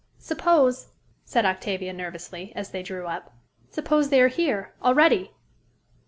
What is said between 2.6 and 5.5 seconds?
they drew up, "suppose they are here already."